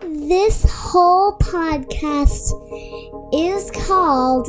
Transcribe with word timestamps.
This 0.00 0.64
whole 0.70 1.36
podcast 1.38 2.52
is 3.34 3.72
called 3.72 4.48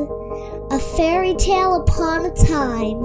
A 0.72 0.78
Fairy 0.78 1.34
Tale 1.34 1.82
Upon 1.82 2.26
a 2.26 2.34
Time. 2.36 3.02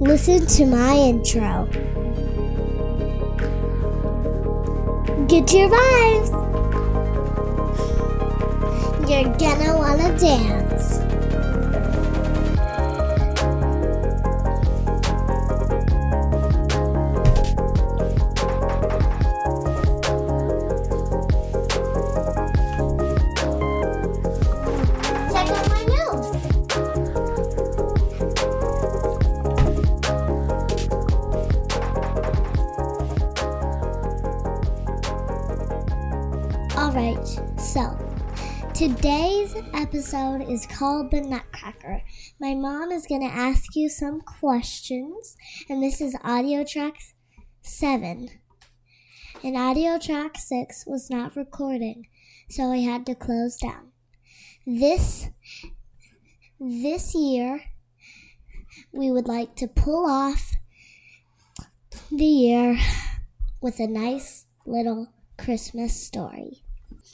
Listen 0.00 0.44
to 0.44 0.66
my 0.66 0.96
intro. 0.96 1.66
Get 5.28 5.52
your 5.52 5.68
vibes. 5.68 6.30
You're 9.08 9.32
gonna 9.38 9.78
wanna 9.78 10.18
dance. 10.18 10.63
Alright, 36.94 37.26
so 37.58 37.98
today's 38.72 39.52
episode 39.72 40.48
is 40.48 40.64
called 40.64 41.10
The 41.10 41.22
Nutcracker. 41.22 42.00
My 42.38 42.54
mom 42.54 42.92
is 42.92 43.08
going 43.08 43.22
to 43.22 43.36
ask 43.36 43.74
you 43.74 43.88
some 43.88 44.20
questions, 44.20 45.36
and 45.68 45.82
this 45.82 46.00
is 46.00 46.14
audio 46.22 46.62
track 46.62 46.94
7. 47.62 48.28
And 49.42 49.56
audio 49.56 49.98
track 49.98 50.36
6 50.38 50.84
was 50.86 51.10
not 51.10 51.34
recording, 51.34 52.06
so 52.48 52.70
I 52.70 52.76
had 52.76 53.06
to 53.06 53.16
close 53.16 53.56
down. 53.56 53.90
This 54.64 55.30
this 56.60 57.12
year 57.12 57.60
we 58.92 59.10
would 59.10 59.26
like 59.26 59.56
to 59.56 59.66
pull 59.66 60.06
off 60.06 60.54
the 62.12 62.24
year 62.24 62.78
with 63.60 63.80
a 63.80 63.88
nice 63.88 64.46
little 64.64 65.08
Christmas 65.36 66.00
story. 66.00 66.63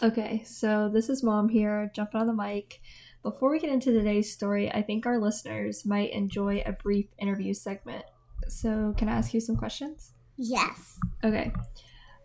Okay, 0.03 0.43
so 0.45 0.89
this 0.89 1.09
is 1.09 1.23
mom 1.23 1.49
here, 1.49 1.91
jumping 1.95 2.21
on 2.21 2.27
the 2.27 2.33
mic. 2.33 2.81
Before 3.23 3.51
we 3.51 3.59
get 3.59 3.71
into 3.71 3.93
today's 3.93 4.33
story, 4.33 4.71
I 4.73 4.83
think 4.83 5.05
our 5.05 5.19
listeners 5.19 5.85
might 5.85 6.13
enjoy 6.13 6.63
a 6.65 6.73
brief 6.73 7.07
interview 7.19 7.53
segment. 7.53 8.05
So, 8.49 8.95
can 8.97 9.09
I 9.09 9.13
ask 9.13 9.35
you 9.35 9.41
some 9.41 9.57
questions? 9.57 10.13
Yes. 10.37 10.99
Okay. 11.23 11.53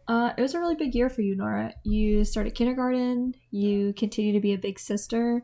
Uh, 0.07 0.31
it 0.37 0.41
was 0.41 0.53
a 0.53 0.59
really 0.59 0.75
big 0.75 0.95
year 0.95 1.09
for 1.09 1.21
you, 1.21 1.35
Nora. 1.35 1.73
You 1.83 2.23
started 2.23 2.55
kindergarten, 2.55 3.33
you 3.51 3.93
continue 3.93 4.33
to 4.33 4.39
be 4.39 4.53
a 4.53 4.57
big 4.57 4.79
sister. 4.79 5.43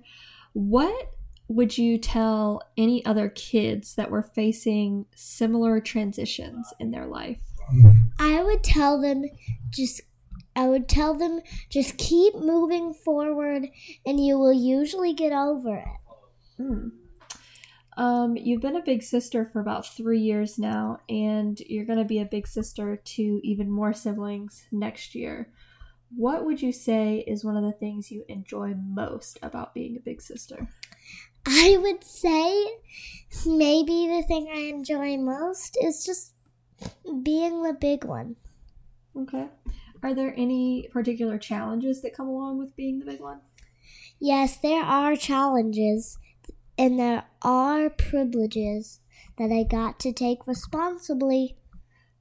What 0.53 1.11
would 1.47 1.77
you 1.77 1.97
tell 1.97 2.61
any 2.77 3.05
other 3.05 3.27
kids 3.27 3.95
that 3.95 4.09
were 4.09 4.23
facing 4.23 5.05
similar 5.15 5.81
transitions 5.81 6.73
in 6.79 6.91
their 6.91 7.07
life? 7.07 7.39
I 8.19 8.41
would 8.43 8.63
tell 8.63 9.01
them 9.01 9.25
just 9.69 10.01
I 10.55 10.67
would 10.67 10.89
tell 10.89 11.13
them 11.13 11.41
just 11.69 11.97
keep 11.97 12.35
moving 12.35 12.93
forward 12.93 13.67
and 14.05 14.23
you 14.23 14.37
will 14.37 14.53
usually 14.53 15.13
get 15.13 15.31
over 15.31 15.77
it. 15.77 15.87
Hmm. 16.57 16.89
Um, 17.97 18.37
you've 18.37 18.61
been 18.61 18.77
a 18.77 18.83
big 18.83 19.03
sister 19.03 19.45
for 19.45 19.59
about 19.59 19.85
three 19.85 20.19
years 20.19 20.57
now, 20.57 20.99
and 21.09 21.59
you're 21.59 21.85
going 21.85 21.99
to 21.99 22.05
be 22.05 22.19
a 22.19 22.25
big 22.25 22.47
sister 22.47 22.95
to 22.95 23.41
even 23.43 23.69
more 23.69 23.93
siblings 23.93 24.65
next 24.71 25.13
year. 25.13 25.51
What 26.15 26.45
would 26.45 26.61
you 26.61 26.71
say 26.71 27.19
is 27.27 27.43
one 27.43 27.57
of 27.57 27.63
the 27.63 27.71
things 27.73 28.11
you 28.11 28.25
enjoy 28.27 28.73
most 28.75 29.39
about 29.43 29.73
being 29.73 29.97
a 29.97 29.99
big 29.99 30.21
sister? 30.21 30.67
I 31.45 31.77
would 31.81 32.03
say 32.03 32.77
maybe 33.45 34.07
the 34.07 34.23
thing 34.27 34.49
I 34.51 34.59
enjoy 34.59 35.17
most 35.17 35.77
is 35.81 36.05
just 36.05 36.33
being 37.23 37.63
the 37.63 37.73
big 37.73 38.03
one. 38.03 38.35
Okay. 39.15 39.49
Are 40.03 40.13
there 40.13 40.33
any 40.35 40.89
particular 40.91 41.37
challenges 41.37 42.01
that 42.01 42.15
come 42.15 42.27
along 42.27 42.57
with 42.57 42.75
being 42.75 42.99
the 42.99 43.05
big 43.05 43.19
one? 43.19 43.41
Yes, 44.19 44.57
there 44.57 44.83
are 44.83 45.15
challenges 45.15 46.17
and 46.77 46.99
there 46.99 47.25
are 47.41 47.89
privileges 47.89 48.99
that 49.37 49.51
I 49.51 49.63
got 49.63 49.99
to 50.01 50.11
take 50.11 50.47
responsibly. 50.47 51.57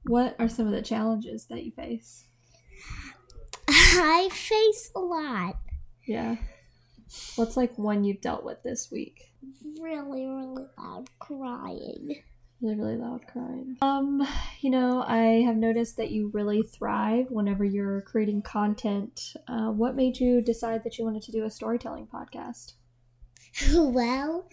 What 0.05 0.35
are 0.39 0.49
some 0.49 0.67
of 0.67 0.73
the 0.73 0.81
challenges 0.81 1.45
that 1.47 1.63
you 1.63 1.71
face? 1.71 2.25
I 3.67 4.29
face 4.31 4.91
a 4.95 4.99
lot. 4.99 5.57
Yeah. 6.07 6.35
What's 7.35 7.57
like 7.57 7.77
one 7.77 8.03
you've 8.03 8.21
dealt 8.21 8.43
with 8.43 8.63
this 8.63 8.89
week? 8.91 9.33
Really, 9.79 10.25
really 10.25 10.65
loud 10.77 11.09
crying. 11.19 12.23
Really, 12.61 12.75
really 12.75 12.97
loud 12.97 13.25
crying. 13.25 13.77
Um, 13.81 14.27
you 14.59 14.69
know, 14.69 15.03
I 15.07 15.43
have 15.45 15.55
noticed 15.55 15.97
that 15.97 16.11
you 16.11 16.29
really 16.31 16.61
thrive 16.61 17.25
whenever 17.31 17.63
you're 17.63 18.01
creating 18.01 18.43
content. 18.43 19.33
Uh, 19.47 19.71
what 19.71 19.95
made 19.95 20.19
you 20.19 20.41
decide 20.41 20.83
that 20.83 20.99
you 20.99 21.05
wanted 21.05 21.23
to 21.23 21.31
do 21.31 21.43
a 21.43 21.49
storytelling 21.49 22.07
podcast? 22.07 22.73
well, 23.73 24.47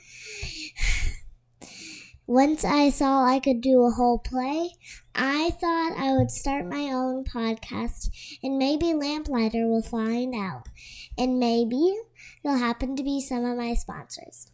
once 2.27 2.65
I 2.65 2.89
saw 2.89 3.25
I 3.25 3.41
could 3.41 3.61
do 3.61 3.83
a 3.83 3.91
whole 3.91 4.19
play, 4.19 4.71
I 5.15 5.51
thought 5.61 5.93
I 5.99 6.13
would 6.13 6.31
start 6.31 6.65
my 6.67 6.91
own 6.93 7.25
podcast, 7.25 8.09
and 8.43 8.57
maybe 8.57 8.95
Lamplighter 8.95 9.67
will 9.69 9.83
find 9.83 10.35
out. 10.35 10.67
And 11.19 11.39
maybe 11.39 11.95
you'll 12.43 12.57
happen 12.57 12.97
to 12.97 13.03
be 13.03 13.21
some 13.21 13.45
of 13.45 13.59
my 13.59 13.75
sponsors. 13.75 14.51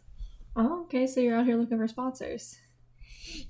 Oh, 0.57 0.83
okay. 0.83 1.07
So 1.07 1.21
you're 1.21 1.37
out 1.37 1.45
here 1.45 1.57
looking 1.57 1.77
for 1.77 1.87
sponsors. 1.87 2.57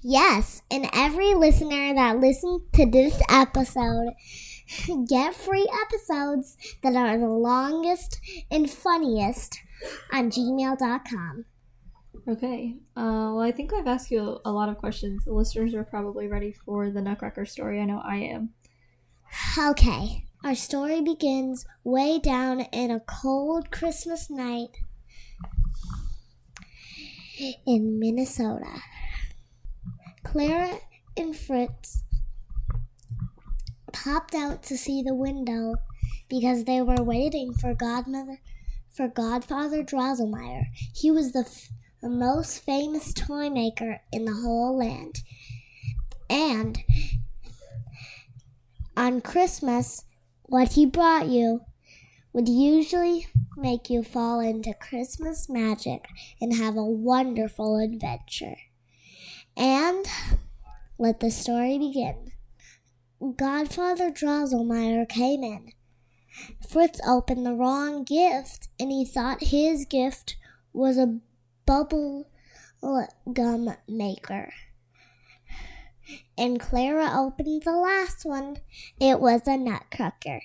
Yes, 0.02 0.62
and 0.69 0.90
every 0.94 1.34
listener 1.34 1.94
that 1.96 2.19
listens 2.19 2.62
to 2.74 2.86
this 2.86 3.19
episode 3.30 4.13
get 5.09 5.36
free 5.36 5.69
episodes 5.86 6.58
that 6.84 6.96
are 6.96 7.18
the 7.18 7.28
longest 7.28 8.19
and 8.50 8.69
funniest 8.69 9.59
on 10.12 10.31
gmail.com. 10.31 11.46
Okay. 12.28 12.75
Uh, 12.97 13.34
well, 13.34 13.41
I 13.41 13.52
think 13.52 13.72
I've 13.74 13.88
asked 13.88 14.09
you 14.09 14.40
a 14.44 14.52
lot 14.52 14.69
of 14.69 14.78
questions. 14.78 15.25
The 15.25 15.34
listeners 15.34 15.75
are 15.75 15.84
probably 15.84 16.28
ready 16.28 16.52
for 16.52 16.90
the 16.90 17.02
Nutcracker 17.02 17.46
story. 17.46 17.80
I 17.80 17.86
know 17.86 18.02
I 18.03 18.18
am. 18.18 18.50
Okay, 19.57 20.25
our 20.44 20.56
story 20.56 21.02
begins 21.02 21.66
way 21.84 22.19
down 22.19 22.62
in 22.62 22.90
a 22.90 23.00
cold 23.00 23.69
Christmas 23.72 24.30
night 24.30 24.78
in 27.68 28.00
Minnesota. 28.00 28.81
Clara 30.25 30.80
and 31.16 31.36
Fritz 31.36 32.03
popped 33.94 34.36
out 34.36 34.63
to 34.63 34.78
see 34.78 35.02
the 35.02 35.16
window 35.16 35.75
because 36.28 36.66
they 36.66 36.81
were 36.81 37.02
waiting 37.02 37.53
for 37.53 37.74
Godmother 37.74 38.40
for 38.91 39.08
Godfather 39.08 39.84
Drosselmeyer. 39.84 40.66
He 40.94 41.12
was 41.12 41.31
the, 41.31 41.46
f- 41.47 41.69
the 42.02 42.09
most 42.09 42.63
famous 42.63 43.13
toy 43.13 43.50
maker 43.50 44.00
in 44.12 44.25
the 44.25 44.34
whole 44.34 44.78
land. 44.78 45.19
And 46.30 46.80
on 48.97 49.22
Christmas, 49.22 50.03
what 50.44 50.74
he 50.74 50.86
brought 50.86 51.28
you 51.28 51.62
would 52.34 52.50
usually 52.50 53.28
make 53.57 53.90
you 53.90 54.03
fall 54.03 54.40
into 54.40 54.74
Christmas 54.74 55.47
magic 55.50 56.07
and 56.42 56.56
have 56.56 56.75
a 56.75 56.84
wonderful 56.84 57.78
adventure. 57.78 58.56
And 59.58 60.06
let 60.98 61.20
the 61.20 61.32
story 61.32 61.78
begin. 61.78 62.31
Godfather 63.38 64.12
Drosselmeyer 64.12 65.07
came 65.07 65.44
in. 65.44 65.72
Fritz 66.68 67.00
opened 67.07 67.46
the 67.46 67.54
wrong 67.54 68.04
gift 68.04 68.68
and 68.80 68.92
he 68.92 69.06
thought 69.06 69.42
his 69.42 69.86
gift 69.86 70.36
was 70.74 70.98
a 70.98 71.19
bubble 71.66 72.30
gum 73.31 73.74
maker. 73.88 74.54
And 76.38 76.60
Clara 76.60 77.10
opened 77.16 77.63
the 77.63 77.72
last 77.72 78.25
one. 78.25 78.58
It 79.00 79.19
was 79.19 79.48
a 79.48 79.58
nutcracker. 79.58 80.42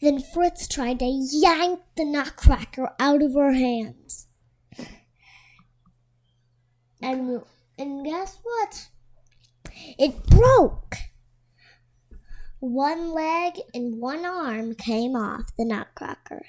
Then 0.00 0.20
Fritz 0.20 0.68
tried 0.68 0.98
to 0.98 1.06
yank 1.06 1.80
the 1.96 2.04
nutcracker 2.04 2.90
out 3.00 3.22
of 3.22 3.34
her 3.34 3.52
hands. 3.52 4.28
And 7.00 7.42
and 7.78 8.04
guess 8.04 8.38
what? 8.42 8.88
It 9.98 10.26
broke. 10.26 10.96
One 12.60 13.12
leg 13.12 13.54
and 13.74 14.00
one 14.00 14.24
arm 14.24 14.74
came 14.74 15.14
off 15.14 15.54
the 15.56 15.64
nutcracker. 15.64 16.42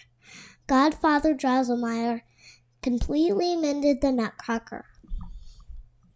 Godfather 0.68 1.34
Drosselmeyer 1.34 2.22
completely 2.82 3.56
mended 3.56 4.02
the 4.02 4.12
nutcracker. 4.12 4.86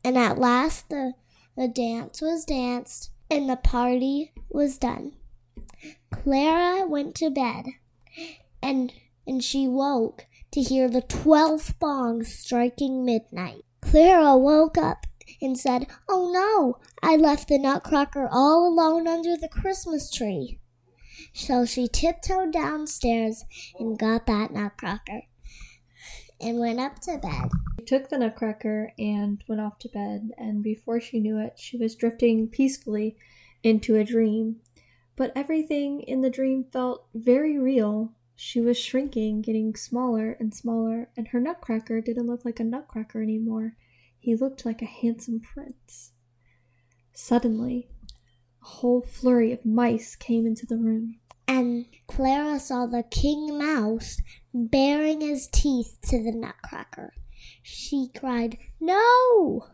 And 0.03 0.17
at 0.17 0.37
last 0.37 0.89
the, 0.89 1.13
the 1.55 1.67
dance 1.67 2.21
was 2.21 2.45
danced, 2.45 3.11
and 3.29 3.49
the 3.49 3.55
party 3.55 4.33
was 4.49 4.77
done. 4.77 5.13
Clara 6.11 6.85
went 6.87 7.15
to 7.15 7.29
bed 7.29 7.65
and 8.61 8.93
and 9.25 9.43
she 9.43 9.67
woke 9.67 10.25
to 10.51 10.61
hear 10.61 10.89
the 10.89 11.01
twelfth 11.01 11.79
gong 11.79 12.23
striking 12.23 13.05
midnight. 13.05 13.63
Clara 13.91 14.37
woke 14.37 14.77
up 14.77 15.05
and 15.41 15.59
said, 15.59 15.85
Oh 16.07 16.31
no, 16.31 16.79
I 17.03 17.17
left 17.17 17.49
the 17.49 17.59
nutcracker 17.59 18.29
all 18.31 18.65
alone 18.65 19.05
under 19.05 19.35
the 19.35 19.49
Christmas 19.49 20.09
tree. 20.09 20.59
So 21.33 21.65
she 21.65 21.89
tiptoed 21.89 22.53
downstairs 22.53 23.43
and 23.77 23.99
got 23.99 24.27
that 24.27 24.53
nutcracker 24.53 25.23
and 26.39 26.57
went 26.57 26.79
up 26.79 26.99
to 27.01 27.17
bed. 27.17 27.49
She 27.81 27.85
took 27.85 28.07
the 28.07 28.17
nutcracker 28.17 28.93
and 28.97 29.43
went 29.49 29.59
off 29.59 29.77
to 29.79 29.89
bed, 29.89 30.29
and 30.37 30.63
before 30.63 31.01
she 31.01 31.19
knew 31.19 31.37
it, 31.37 31.59
she 31.59 31.75
was 31.75 31.93
drifting 31.93 32.47
peacefully 32.47 33.17
into 33.61 33.97
a 33.97 34.05
dream. 34.05 34.61
But 35.17 35.33
everything 35.35 35.99
in 35.99 36.21
the 36.21 36.29
dream 36.29 36.63
felt 36.71 37.07
very 37.13 37.59
real. 37.59 38.13
She 38.43 38.59
was 38.59 38.75
shrinking, 38.75 39.43
getting 39.43 39.75
smaller 39.75 40.31
and 40.31 40.51
smaller, 40.51 41.09
and 41.15 41.27
her 41.27 41.39
nutcracker 41.39 42.01
didn't 42.01 42.25
look 42.25 42.43
like 42.43 42.59
a 42.59 42.63
nutcracker 42.63 43.21
anymore. 43.21 43.75
He 44.19 44.35
looked 44.35 44.65
like 44.65 44.81
a 44.81 44.85
handsome 44.85 45.41
prince. 45.41 46.13
Suddenly, 47.13 47.87
a 48.59 48.65
whole 48.65 49.03
flurry 49.03 49.51
of 49.51 49.63
mice 49.63 50.15
came 50.15 50.47
into 50.47 50.65
the 50.65 50.79
room. 50.79 51.19
And 51.47 51.85
Clara 52.07 52.59
saw 52.59 52.87
the 52.87 53.03
king 53.03 53.59
mouse 53.59 54.17
baring 54.55 55.21
his 55.21 55.47
teeth 55.47 55.99
to 56.09 56.23
the 56.23 56.31
nutcracker. 56.31 57.13
She 57.61 58.09
cried, 58.17 58.57
No! 58.79 59.67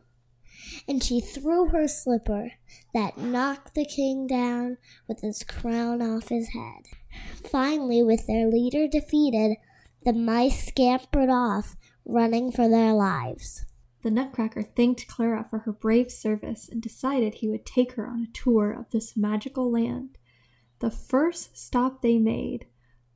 And 0.87 1.03
she 1.03 1.19
threw 1.19 1.69
her 1.69 1.87
slipper 1.87 2.53
that 2.93 3.17
knocked 3.17 3.75
the 3.75 3.85
king 3.85 4.27
down 4.27 4.77
with 5.07 5.21
his 5.21 5.43
crown 5.43 6.01
off 6.01 6.29
his 6.29 6.49
head. 6.49 6.87
Finally, 7.49 8.03
with 8.03 8.27
their 8.27 8.47
leader 8.47 8.87
defeated, 8.87 9.57
the 10.03 10.13
mice 10.13 10.67
scampered 10.67 11.29
off, 11.29 11.75
running 12.05 12.51
for 12.51 12.69
their 12.69 12.93
lives. 12.93 13.65
The 14.03 14.11
Nutcracker 14.11 14.63
thanked 14.63 15.07
Clara 15.07 15.45
for 15.49 15.59
her 15.59 15.73
brave 15.73 16.11
service 16.11 16.69
and 16.69 16.81
decided 16.81 17.35
he 17.35 17.49
would 17.49 17.65
take 17.65 17.93
her 17.93 18.07
on 18.07 18.23
a 18.23 18.31
tour 18.31 18.71
of 18.71 18.89
this 18.91 19.17
magical 19.17 19.69
land. 19.69 20.17
The 20.79 20.91
first 20.91 21.57
stop 21.57 22.01
they 22.01 22.17
made 22.17 22.67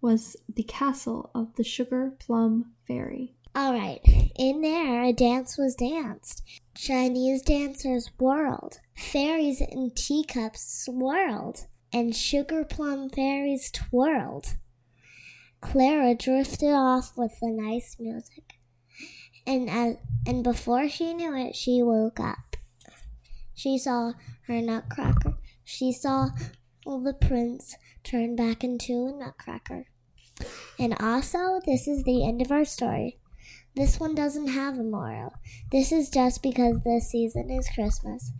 was 0.02 0.36
the 0.54 0.64
castle 0.64 1.30
of 1.36 1.56
the 1.56 1.64
Sugar 1.64 2.14
Plum 2.20 2.74
Fairy. 2.88 3.36
All 3.54 3.74
right, 3.74 4.00
in 4.36 4.62
there 4.62 5.04
a 5.04 5.14
dance 5.14 5.58
was 5.58 5.76
danced. 5.76 6.42
Chinese 6.76 7.42
dancers 7.42 8.10
whirled, 8.18 8.80
fairies 8.96 9.62
in 9.62 9.92
teacups 9.96 10.84
swirled, 10.86 11.68
and 11.94 12.16
sugar 12.16 12.64
plum 12.64 13.10
fairies 13.10 13.70
twirled. 13.72 14.56
Clara 15.60 16.16
drifted 16.16 16.72
off 16.72 17.18
with 17.18 17.40
the 17.40 17.52
nice 17.52 17.98
music, 18.00 18.60
and 19.46 19.70
as, 19.70 19.98
and 20.26 20.44
before 20.44 20.90
she 20.90 21.14
knew 21.14 21.36
it, 21.36 21.56
she 21.56 21.84
woke 21.84 22.20
up. 22.20 22.56
She 23.54 23.78
saw 23.78 24.14
her 24.48 24.62
nutcracker. 24.62 25.36
She 25.64 25.92
saw 25.92 26.30
the 26.86 27.14
prince 27.14 27.76
turn 28.04 28.36
back 28.36 28.64
into 28.64 29.06
a 29.06 29.14
nutcracker. 29.14 29.86
And 30.80 30.96
also, 31.00 31.62
this 31.66 31.88
is 31.88 32.04
the 32.04 32.26
end 32.28 32.42
of 32.42 32.52
our 32.52 32.66
story. 32.66 33.20
This 33.76 34.00
one 34.00 34.16
doesn't 34.16 34.50
have 34.50 34.78
a 34.78 34.84
moral. 34.84 35.34
This 35.72 35.92
is 35.92 36.10
just 36.10 36.44
because 36.44 36.82
this 36.82 37.10
season 37.10 37.50
is 37.50 37.70
Christmas. 37.74 38.34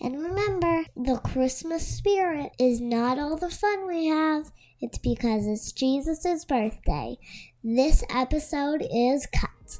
And 0.00 0.20
remember, 0.20 0.84
the 0.96 1.16
Christmas 1.16 1.86
spirit 1.86 2.52
is 2.58 2.80
not 2.80 3.18
all 3.18 3.36
the 3.36 3.50
fun 3.50 3.86
we 3.86 4.06
have. 4.06 4.50
It's 4.80 4.98
because 4.98 5.46
it's 5.46 5.72
Jesus' 5.72 6.44
birthday. 6.44 7.16
This 7.62 8.02
episode 8.14 8.82
is 8.90 9.26
cut. 9.26 9.78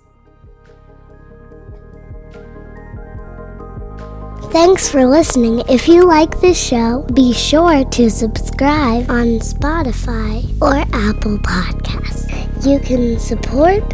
Thanks 4.52 4.88
for 4.88 5.06
listening. 5.06 5.62
If 5.68 5.86
you 5.86 6.04
like 6.04 6.40
this 6.40 6.60
show, 6.60 7.06
be 7.14 7.32
sure 7.32 7.84
to 7.84 8.10
subscribe 8.10 9.08
on 9.08 9.38
Spotify 9.38 10.44
or 10.60 10.74
Apple 10.92 11.38
Podcasts. 11.38 12.29
You 12.62 12.78
can 12.78 13.18
support 13.18 13.88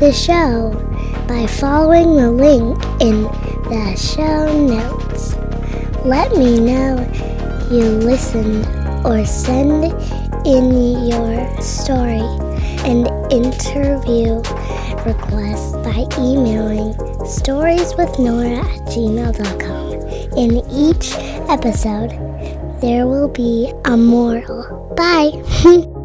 the 0.00 0.12
show 0.12 0.72
by 1.28 1.46
following 1.46 2.16
the 2.16 2.30
link 2.30 2.82
in 3.02 3.24
the 3.68 3.94
show 3.96 4.48
notes. 4.66 5.36
Let 6.06 6.32
me 6.32 6.58
know 6.58 6.96
you 7.70 7.84
listened 8.00 8.64
or 9.04 9.26
send 9.26 9.92
in 10.46 11.06
your 11.06 11.60
story 11.60 12.24
and 12.88 13.06
interview 13.30 14.36
requests 15.04 15.76
by 15.84 16.06
emailing 16.16 16.94
storieswithnora 17.28 18.64
at 18.64 18.80
gmail.com. 18.88 19.92
In 20.38 20.64
each 20.70 21.12
episode, 21.50 22.12
there 22.80 23.06
will 23.06 23.28
be 23.28 23.70
a 23.84 23.98
moral. 23.98 24.94
Bye. 24.96 25.44